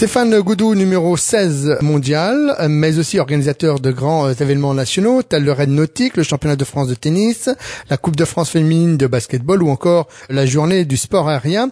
Stéphane 0.00 0.40
Goudou, 0.40 0.74
numéro 0.74 1.14
16 1.14 1.80
mondial, 1.82 2.56
mais 2.70 2.98
aussi 2.98 3.18
organisateur 3.18 3.80
de 3.80 3.90
grands 3.90 4.28
euh, 4.28 4.32
événements 4.32 4.72
nationaux, 4.72 5.22
tels 5.22 5.44
le 5.44 5.52
Raid 5.52 5.68
Nautique, 5.68 6.16
le 6.16 6.22
championnat 6.22 6.56
de 6.56 6.64
France 6.64 6.88
de 6.88 6.94
tennis, 6.94 7.50
la 7.90 7.98
Coupe 7.98 8.16
de 8.16 8.24
France 8.24 8.50
féminine 8.50 8.96
de 8.96 9.06
basketball 9.06 9.62
ou 9.62 9.68
encore 9.68 10.06
la 10.30 10.46
journée 10.46 10.86
du 10.86 10.96
sport 10.96 11.28
aérien. 11.28 11.68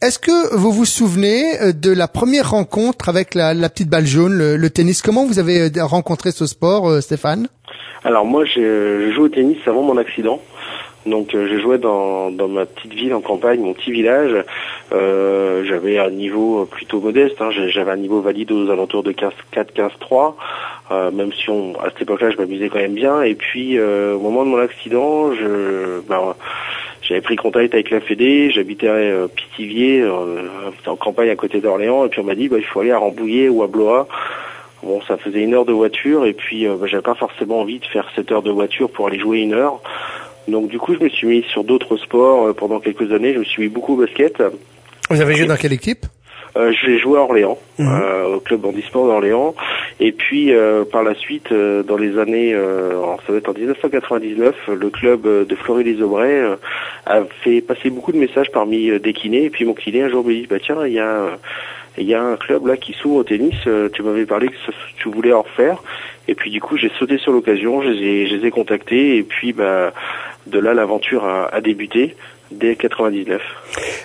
Est-ce 0.00 0.20
que 0.20 0.54
vous 0.54 0.70
vous 0.70 0.84
souvenez 0.84 1.60
euh, 1.60 1.72
de 1.72 1.90
la 1.90 2.06
première 2.06 2.52
rencontre 2.52 3.08
avec 3.08 3.34
la, 3.34 3.56
petite 3.68 3.88
balle 3.88 4.06
jaune, 4.06 4.38
le, 4.54 4.70
tennis? 4.70 5.02
Comment 5.02 5.26
vous 5.26 5.40
avez 5.40 5.62
euh, 5.62 5.84
rencontré 5.84 6.30
ce 6.30 6.46
sport, 6.46 7.02
Stéphane? 7.02 7.48
Alors 8.04 8.24
moi, 8.24 8.44
j'ai 8.44 9.10
joué 9.10 9.24
au 9.24 9.28
tennis 9.28 9.58
avant 9.66 9.82
mon 9.82 9.96
accident. 9.96 10.40
Donc 11.06 11.34
euh, 11.34 11.46
je 11.50 11.60
jouais 11.60 11.78
dans 11.78 12.30
ma 12.48 12.64
petite 12.66 12.94
ville 12.94 13.14
en 13.14 13.20
campagne, 13.20 13.60
mon 13.60 13.74
petit 13.74 13.92
village. 13.92 14.44
Euh, 14.92 15.64
j'avais 15.64 15.98
un 15.98 16.10
niveau 16.10 16.66
plutôt 16.66 17.00
modeste, 17.00 17.36
hein. 17.40 17.50
j'avais 17.50 17.90
un 17.90 17.96
niveau 17.96 18.20
valide 18.20 18.52
aux 18.52 18.70
alentours 18.70 19.02
de 19.02 19.12
15, 19.12 19.32
4, 19.50 19.72
15, 19.72 19.92
3. 19.98 20.36
même 21.12 21.32
si 21.32 21.48
on, 21.50 21.74
à 21.80 21.90
cette 21.90 22.02
époque-là 22.02 22.30
je 22.30 22.36
m'amusais 22.36 22.68
quand 22.68 22.78
même 22.78 22.94
bien. 22.94 23.22
Et 23.22 23.34
puis 23.34 23.78
euh, 23.78 24.14
au 24.14 24.20
moment 24.20 24.44
de 24.44 24.50
mon 24.50 24.58
accident, 24.58 25.32
je, 25.32 26.00
ben, 26.08 26.34
j'avais 27.02 27.22
pris 27.22 27.36
contact 27.36 27.74
avec 27.74 27.90
la 27.90 28.00
Fédé, 28.00 28.50
j'habitais 28.50 28.88
à 28.88 28.92
euh, 28.92 29.28
Pithiviers, 29.28 30.04
en 30.86 30.96
campagne 30.96 31.30
à 31.30 31.36
côté 31.36 31.60
d'Orléans, 31.60 32.04
et 32.04 32.08
puis 32.08 32.20
on 32.20 32.24
m'a 32.24 32.34
dit 32.34 32.48
bah, 32.48 32.56
il 32.58 32.64
faut 32.64 32.80
aller 32.80 32.92
à 32.92 32.98
Rambouillet 32.98 33.48
ou 33.48 33.62
à 33.62 33.66
Blois. 33.66 34.06
Bon, 34.82 35.00
ça 35.08 35.16
faisait 35.16 35.40
une 35.40 35.54
heure 35.54 35.64
de 35.64 35.72
voiture, 35.72 36.26
et 36.26 36.34
puis 36.34 36.66
bah, 36.66 36.86
j'avais 36.86 37.02
pas 37.02 37.14
forcément 37.14 37.60
envie 37.60 37.78
de 37.78 37.86
faire 37.86 38.06
cette 38.14 38.30
heure 38.30 38.42
de 38.42 38.50
voiture 38.50 38.90
pour 38.90 39.06
aller 39.06 39.18
jouer 39.18 39.38
une 39.38 39.54
heure. 39.54 39.80
Donc 40.48 40.68
du 40.68 40.78
coup, 40.78 40.94
je 40.94 41.02
me 41.02 41.08
suis 41.08 41.26
mis 41.26 41.42
sur 41.50 41.64
d'autres 41.64 41.96
sports 41.96 42.46
euh, 42.46 42.52
pendant 42.52 42.80
quelques 42.80 43.12
années. 43.12 43.34
Je 43.34 43.38
me 43.38 43.44
suis 43.44 43.62
mis 43.62 43.68
beaucoup 43.68 43.94
au 43.94 43.96
basket. 43.96 44.42
Vous 45.10 45.20
avez 45.20 45.34
joué 45.34 45.46
dans 45.46 45.56
quelle 45.56 45.72
équipe? 45.72 46.06
Euh, 46.56 46.72
J'ai 46.84 46.98
joué 46.98 47.18
à 47.18 47.22
Orléans, 47.22 47.58
mhm. 47.78 47.88
euh, 47.88 48.36
au 48.36 48.40
club 48.40 48.60
bandisport 48.60 49.06
d'Orléans. 49.06 49.54
Et 49.98 50.12
puis 50.12 50.52
euh, 50.52 50.84
par 50.84 51.02
la 51.02 51.14
suite, 51.14 51.50
euh, 51.50 51.82
dans 51.82 51.96
les 51.96 52.18
années, 52.18 52.54
ça 53.26 53.32
va 53.32 53.38
être 53.38 53.48
en 53.48 53.54
1999, 53.54 54.54
le 54.68 54.90
club 54.90 55.22
de 55.22 55.54
Fleury-les-Aubrais 55.56 56.42
a 57.06 57.22
fait 57.42 57.60
passer 57.60 57.90
beaucoup 57.90 58.12
de 58.12 58.18
messages 58.18 58.50
parmi 58.52 58.98
des 59.00 59.12
kinés. 59.12 59.44
Et 59.44 59.50
puis 59.50 59.64
mon 59.64 59.74
kiné 59.74 60.02
un 60.02 60.10
jour 60.10 60.24
me 60.24 60.32
dit, 60.32 60.46
bah 60.48 60.56
tiens, 60.64 60.86
il 60.86 60.92
y 60.92 61.00
a 61.00 61.38
il 61.96 62.08
y 62.08 62.14
a 62.14 62.20
un 62.20 62.36
club 62.36 62.66
là 62.66 62.76
qui 62.76 62.92
s'ouvre 62.92 63.16
au 63.16 63.24
tennis. 63.24 63.54
tu 63.92 64.02
m'avais 64.02 64.26
parlé 64.26 64.48
que 64.48 64.54
tu 64.96 65.08
voulais 65.08 65.32
en 65.32 65.42
refaire. 65.42 65.82
Et 66.26 66.34
puis 66.34 66.50
du 66.50 66.60
coup, 66.60 66.76
j'ai 66.76 66.90
sauté 66.98 67.18
sur 67.18 67.32
l'occasion, 67.32 67.82
je, 67.82 67.92
je, 67.92 68.34
les 68.34 68.46
ai 68.46 68.50
contactés 68.50 69.16
et 69.16 69.22
puis 69.22 69.52
bah 69.52 69.92
de 70.46 70.58
là, 70.58 70.74
l'aventure 70.74 71.24
a, 71.24 71.60
débuté 71.60 72.16
dès 72.50 72.76
99. 72.76 73.40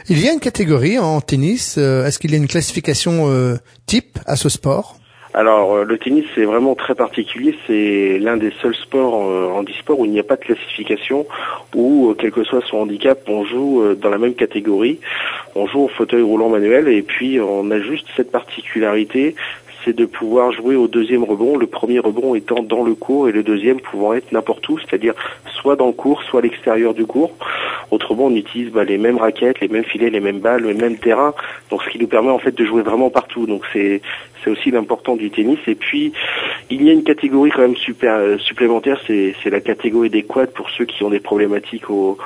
Il 0.09 0.23
y 0.23 0.27
a 0.27 0.33
une 0.33 0.39
catégorie 0.39 0.97
en 0.97 1.21
tennis. 1.21 1.77
Euh, 1.77 2.05
est-ce 2.05 2.19
qu'il 2.19 2.31
y 2.31 2.33
a 2.35 2.37
une 2.37 2.47
classification 2.47 3.29
euh, 3.29 3.57
type 3.85 4.17
à 4.25 4.35
ce 4.35 4.49
sport? 4.49 4.95
Alors 5.31 5.75
euh, 5.75 5.83
le 5.83 5.99
tennis 5.99 6.25
c'est 6.33 6.45
vraiment 6.45 6.73
très 6.73 6.95
particulier, 6.95 7.55
c'est 7.67 8.17
l'un 8.17 8.35
des 8.35 8.51
seuls 8.63 8.73
sports 8.73 9.13
en 9.13 9.61
e-sport 9.63 9.99
où 9.99 10.05
il 10.05 10.11
n'y 10.11 10.19
a 10.19 10.23
pas 10.23 10.37
de 10.37 10.43
classification, 10.43 11.27
où 11.75 12.15
quel 12.17 12.31
que 12.31 12.43
soit 12.43 12.61
son 12.67 12.77
handicap, 12.77 13.19
on 13.27 13.45
joue 13.45 13.93
dans 13.93 14.09
la 14.09 14.17
même 14.17 14.33
catégorie, 14.33 14.99
on 15.53 15.67
joue 15.67 15.81
au 15.81 15.87
fauteuil 15.87 16.23
roulant 16.23 16.49
manuel 16.49 16.87
et 16.87 17.03
puis 17.03 17.39
on 17.39 17.69
a 17.69 17.79
juste 17.79 18.07
cette 18.17 18.31
particularité, 18.31 19.35
c'est 19.83 19.95
de 19.95 20.05
pouvoir 20.05 20.51
jouer 20.51 20.75
au 20.75 20.87
deuxième 20.87 21.23
rebond, 21.23 21.57
le 21.57 21.67
premier 21.67 21.99
rebond 21.99 22.35
étant 22.35 22.63
dans 22.63 22.83
le 22.83 22.95
cours 22.95 23.29
et 23.29 23.31
le 23.31 23.43
deuxième 23.43 23.79
pouvant 23.79 24.13
être 24.13 24.31
n'importe 24.31 24.67
où, 24.69 24.77
c'est-à-dire 24.79 25.13
soit 25.53 25.75
dans 25.75 25.87
le 25.87 25.93
cours, 25.93 26.23
soit 26.23 26.39
à 26.39 26.43
l'extérieur 26.43 26.93
du 26.93 27.05
cours. 27.05 27.31
Autrement, 27.91 28.25
on 28.25 28.35
utilise 28.35 28.71
bah, 28.71 28.83
les 28.83 28.97
mêmes 28.97 29.17
raquettes, 29.17 29.59
les 29.61 29.67
mêmes 29.67 29.83
filets, 29.83 30.09
les 30.09 30.19
mêmes 30.19 30.39
balles, 30.39 30.61
le 30.61 30.73
même 30.73 30.97
terrain, 30.97 31.33
donc 31.69 31.83
ce 31.83 31.89
qui 31.89 31.99
nous 31.99 32.07
permet 32.07 32.29
en 32.29 32.39
fait 32.39 32.55
de 32.55 32.65
jouer 32.65 32.81
vraiment 32.81 33.09
partout. 33.09 33.45
Donc 33.45 33.63
c'est 33.73 34.01
c'est 34.43 34.49
aussi 34.49 34.71
l'important 34.71 35.15
du 35.15 35.31
tennis. 35.31 35.59
Et 35.67 35.75
puis 35.75 36.13
il 36.69 36.83
y 36.83 36.89
a 36.89 36.93
une 36.93 37.03
catégorie 37.03 37.51
quand 37.51 37.61
même 37.61 37.75
super 37.75 38.15
euh, 38.15 38.37
supplémentaire, 38.37 38.99
c'est 39.07 39.35
c'est 39.43 39.49
la 39.49 39.61
catégorie 39.61 40.09
des 40.09 40.23
quads 40.23 40.47
pour 40.47 40.69
ceux 40.69 40.85
qui 40.85 41.03
ont 41.03 41.09
des 41.09 41.19
problématiques 41.19 41.89
au 41.89 42.17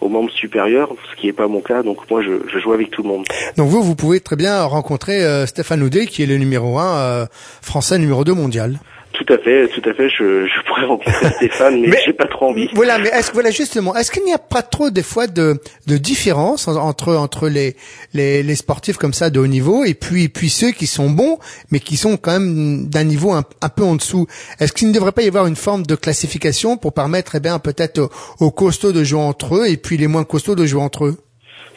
aux 0.00 0.08
membres 0.08 0.30
supérieurs, 0.30 0.90
ce 1.10 1.20
qui 1.20 1.26
n'est 1.26 1.32
pas 1.32 1.48
mon 1.48 1.60
cas. 1.60 1.82
Donc 1.82 2.10
moi, 2.10 2.22
je, 2.22 2.58
joue 2.58 2.72
avec 2.72 2.90
tout 2.90 3.02
le 3.02 3.08
monde. 3.08 3.26
Donc 3.56 3.68
vous, 3.68 3.82
vous 3.82 3.94
pouvez 3.94 4.20
très 4.20 4.36
bien 4.36 4.62
rencontrer 4.64 5.22
euh, 5.24 5.46
Stéphane 5.46 5.82
Audet, 5.82 6.06
qui 6.06 6.22
est 6.22 6.26
le 6.26 6.36
numéro 6.36 6.78
un 6.78 6.96
euh, 6.96 7.26
français, 7.62 7.98
numéro 7.98 8.24
2 8.24 8.34
mondial. 8.34 8.78
Tout 9.20 9.34
à 9.34 9.38
fait, 9.38 9.68
tout 9.68 9.86
à 9.86 9.92
fait. 9.92 10.08
Je, 10.08 10.46
je 10.46 10.66
pourrais 10.66 10.86
rencontrer 10.86 11.26
Stéphane, 11.36 11.82
mais, 11.82 11.98
j'ai 12.06 12.14
pas 12.14 12.26
trop 12.26 12.46
envie. 12.46 12.70
Voilà, 12.72 12.98
mais 12.98 13.10
est-ce 13.10 13.32
voilà 13.32 13.50
justement, 13.50 13.94
est-ce 13.94 14.10
qu'il 14.10 14.24
n'y 14.24 14.32
a 14.32 14.38
pas 14.38 14.62
trop 14.62 14.88
des 14.88 15.02
fois 15.02 15.26
de, 15.26 15.56
de 15.86 15.96
différence 15.98 16.68
entre 16.68 17.14
entre 17.14 17.48
les, 17.48 17.76
les, 18.14 18.42
les 18.42 18.54
sportifs 18.54 18.96
comme 18.96 19.12
ça 19.12 19.28
de 19.28 19.38
haut 19.38 19.46
niveau 19.46 19.84
et 19.84 19.92
puis 19.92 20.30
puis 20.30 20.48
ceux 20.48 20.70
qui 20.70 20.86
sont 20.86 21.10
bons, 21.10 21.38
mais 21.70 21.80
qui 21.80 21.98
sont 21.98 22.16
quand 22.16 22.32
même 22.32 22.88
d'un 22.88 23.04
niveau 23.04 23.32
un, 23.32 23.44
un, 23.60 23.68
peu 23.68 23.82
en 23.82 23.94
dessous? 23.94 24.26
Est-ce 24.58 24.72
qu'il 24.72 24.88
ne 24.88 24.94
devrait 24.94 25.12
pas 25.12 25.22
y 25.22 25.28
avoir 25.28 25.46
une 25.46 25.56
forme 25.56 25.84
de 25.84 25.96
classification 25.96 26.78
pour 26.78 26.94
permettre, 26.94 27.34
eh 27.34 27.40
bien, 27.40 27.58
peut-être 27.58 27.98
aux, 27.98 28.46
aux 28.46 28.50
costauds 28.50 28.92
de 28.92 29.04
jouer 29.04 29.20
entre 29.20 29.56
eux 29.56 29.68
et 29.68 29.76
puis 29.76 29.98
les 29.98 30.06
moins 30.06 30.24
costauds 30.24 30.54
de 30.54 30.64
jouer 30.64 30.80
entre 30.80 31.04
eux? 31.04 31.18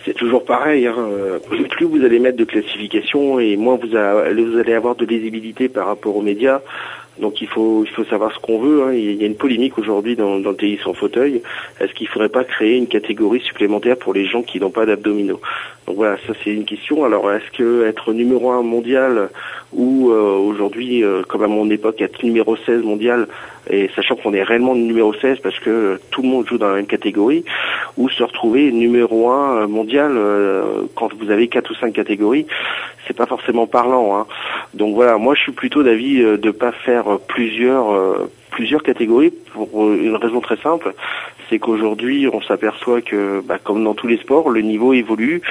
c'est 0.06 0.14
toujours 0.14 0.44
pareil. 0.44 0.86
Hein. 0.86 0.96
Plus 1.70 1.86
vous 1.86 2.04
allez 2.04 2.20
mettre 2.20 2.38
de 2.38 2.44
classification 2.44 3.40
et 3.40 3.56
moins 3.56 3.78
vous, 3.78 3.88
vous, 3.88 4.58
allez 4.58 4.74
avoir 4.74 4.96
de 4.96 5.06
lisibilité 5.06 5.70
par 5.70 5.88
rapport 5.88 6.16
aux 6.16 6.22
médias. 6.22 6.62
Donc 7.20 7.42
il 7.42 7.48
faut 7.48 7.84
il 7.86 7.92
faut 7.92 8.04
savoir 8.06 8.34
ce 8.34 8.40
qu'on 8.40 8.60
veut. 8.60 8.84
Hein. 8.84 8.94
Il 8.94 9.22
y 9.22 9.24
a 9.24 9.28
une 9.28 9.36
polémique 9.36 9.78
aujourd'hui 9.78 10.16
dans, 10.16 10.40
dans 10.40 10.52
le 10.52 10.56
tennis 10.56 10.86
en 10.86 10.94
fauteuil. 10.94 11.42
Est-ce 11.80 11.94
qu'il 11.94 12.08
ne 12.08 12.12
faudrait 12.12 12.30
pas 12.30 12.44
créer 12.44 12.78
une 12.78 12.88
catégorie 12.88 13.42
supplémentaire 13.42 13.98
pour 13.98 14.14
les 14.14 14.26
gens 14.26 14.42
qui 14.42 14.60
n'ont 14.60 14.72
pas 14.72 14.86
d'abdominaux? 14.86 15.40
Donc 15.86 15.98
voilà, 15.98 16.18
ça 16.26 16.34
c'est 16.44 16.52
une 16.52 16.66
question. 16.66 17.04
Alors 17.06 17.32
est-ce 17.32 17.52
que 17.56 17.86
être 17.86 18.14
numéro 18.14 18.52
un 18.52 18.64
mondial 18.64 19.30
ou 19.74 20.12
euh, 20.12 20.36
aujourd'hui, 20.38 21.04
euh, 21.04 21.24
comme 21.28 21.44
à 21.44 21.48
mon 21.48 21.70
époque, 21.70 22.02
être 22.02 22.24
numéro 22.24 22.56
16 22.56 22.84
mondial, 22.84 23.28
et 23.70 23.90
sachant 23.96 24.16
qu'on 24.16 24.34
est 24.34 24.44
réellement 24.44 24.76
numéro 24.76 25.14
16 25.14 25.40
parce 25.40 25.60
que 25.60 26.00
tout 26.12 26.22
le 26.22 26.28
monde 26.28 26.48
joue 26.48 26.58
dans 26.58 26.70
la 26.70 26.76
même 26.76 26.86
catégorie, 26.86 27.44
ou 27.98 28.10
se 28.10 28.24
retrouver 28.24 28.72
numéro 28.72 29.30
1 29.30 29.68
mondial 29.68 30.14
euh, 30.16 30.84
quand 30.96 31.14
vous 31.14 31.32
avez 31.32 31.48
quatre 31.48 31.72
ou 31.72 31.76
cinq 31.76 31.94
catégories, 31.94 32.46
c'est 33.08 33.16
pas 33.16 33.26
forcément 33.26 33.68
parlant. 33.68 34.18
Hein. 34.18 34.28
Donc 34.74 34.96
voilà, 34.96 35.18
moi 35.18 35.36
je 35.36 35.42
suis 35.42 35.52
plutôt 35.52 35.84
d'avis 35.84 36.20
de 36.22 36.52
pas 36.52 36.72
faire 36.72 37.20
plusieurs 37.28 38.28
plusieurs 38.54 38.84
catégories 38.84 39.34
pour 39.54 39.92
une 39.92 40.16
raison 40.16 40.40
très 40.40 40.58
simple, 40.58 40.94
c'est 41.50 41.60
qu'aujourd'hui 41.60 42.28
on 42.32 42.42
s'aperçoit 42.42 43.02
que, 43.02 43.42
bah, 43.42 43.58
comme 43.62 43.84
dans 43.84 43.94
tous 43.96 44.08
les 44.08 44.18
sports, 44.18 44.50
le 44.50 44.62
niveau 44.62 44.94
évolue 44.94 45.42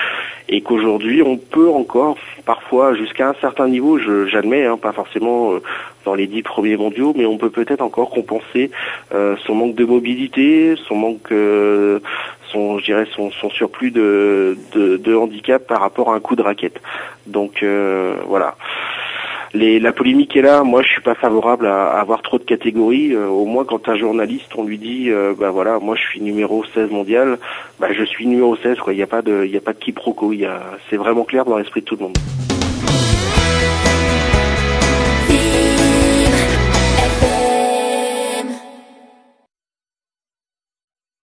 et 0.49 0.61
qu'aujourd'hui 0.63 1.23
on 1.23 1.37
peut 1.37 1.69
encore 1.69 2.17
parfois 2.45 2.95
jusqu'à 2.95 3.29
un 3.29 3.35
certain 3.41 3.69
niveau, 3.69 3.99
j'admets, 4.27 4.67
hein, 4.67 4.77
pas 4.77 4.93
forcément 4.93 5.53
euh, 5.53 5.63
dans 6.05 6.15
les 6.15 6.27
dix 6.27 6.43
premiers 6.43 6.77
mondiaux, 6.77 7.13
mais 7.17 7.27
on 7.27 7.39
peut 7.39 7.51
peut-être 7.51 7.83
encore 7.83 8.11
compenser 8.11 8.71
euh, 9.15 9.37
son 9.47 9.55
manque 9.55 9.75
de 9.75 9.85
mobilité, 9.85 10.75
son 10.89 10.97
manque, 10.97 11.33
euh, 11.33 11.99
son, 12.53 12.79
je 12.79 12.85
dirais, 12.85 13.07
son, 13.15 13.31
son 13.33 13.51
surplus 13.51 13.91
de, 13.91 14.57
de, 14.75 14.97
de, 14.97 15.15
handicap 15.15 15.67
par 15.67 15.81
rapport 15.81 16.13
à 16.13 16.17
un 16.17 16.21
coup 16.21 16.37
de 16.37 16.43
raquette. 16.43 16.81
Donc 17.27 17.65
voilà 18.27 18.57
la 19.55 19.93
polémique 19.93 20.37
est 20.37 20.43
là. 20.43 20.63
Moi, 20.63 20.83
je 20.83 20.89
suis 20.89 21.03
pas 21.03 21.15
favorable 21.15 21.67
à, 21.67 21.91
avoir 21.99 22.23
trop 22.23 22.39
de 22.39 22.45
catégories. 22.45 23.13
Euh, 23.13 23.27
au 23.27 23.45
moins, 23.45 23.65
quand 23.65 23.89
un 23.89 23.97
journaliste, 23.97 24.51
on 24.57 24.65
lui 24.65 24.79
dit, 24.79 25.11
euh, 25.11 25.35
bah 25.39 25.51
voilà, 25.51 25.79
moi, 25.79 25.97
je 25.97 26.03
suis 26.03 26.21
numéro 26.21 26.65
16 26.75 26.91
mondial, 26.91 27.39
bah 27.79 27.89
je 27.93 28.05
suis 28.05 28.27
numéro 28.27 28.57
16. 28.57 28.79
Quoi. 28.79 28.93
Il 28.93 28.97
n'y 28.97 29.03
a 29.03 29.07
pas 29.07 29.23
de, 29.23 29.45
il 29.45 29.57
a 29.57 29.61
pas 29.61 29.73
de 29.73 29.79
quiproquo. 29.79 30.33
C'est 30.89 30.97
vraiment 30.97 31.25
clair 31.25 31.45
dans 31.45 31.59
l'esprit 31.59 31.81
de 31.81 31.87
tout 31.87 31.97
le 31.97 32.05
monde. 32.05 32.19